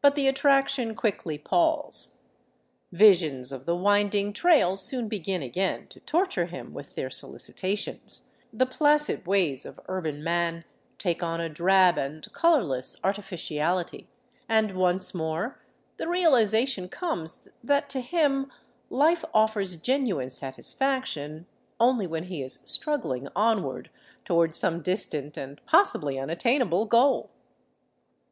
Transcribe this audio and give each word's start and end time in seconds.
But 0.00 0.14
the 0.14 0.28
attraction 0.28 0.94
quickly 0.94 1.38
palls. 1.38 2.18
Visions 2.92 3.50
of 3.50 3.66
the 3.66 3.74
winding 3.74 4.32
trail 4.32 4.76
soon 4.76 5.08
begin 5.08 5.42
again 5.42 5.88
to 5.88 5.98
torture 5.98 6.44
him 6.46 6.72
with 6.72 6.94
their 6.94 7.10
solicitations, 7.10 8.28
the 8.52 8.64
placi*d 8.64 9.22
ways 9.26 9.66
of 9.66 9.80
urban 9.88 10.22
man 10.22 10.64
take 10.98 11.20
on 11.20 11.40
a 11.40 11.48
drab 11.48 11.98
and 11.98 12.32
colorless 12.32 12.96
artificiality, 13.02 14.06
and 14.48 14.70
once 14.70 15.12
more 15.12 15.58
the 15.96 16.06
realization 16.06 16.88
comes 16.88 17.48
that 17.64 17.88
to 17.90 17.98
him 18.00 18.52
life 18.88 19.24
offers 19.34 19.74
genuine 19.74 20.30
satisfaction 20.30 21.44
only 21.80 22.06
when 22.06 22.26
he 22.26 22.40
is 22.40 22.60
struggling 22.64 23.26
on 23.34 23.64
ward 23.64 23.90
toward 24.24 24.54
some 24.54 24.80
distant 24.80 25.36
and 25.36 25.60
possibly 25.66 26.20
unattainable 26.20 26.84
goal. 26.86 27.30